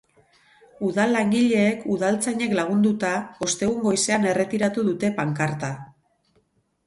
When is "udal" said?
0.85-1.11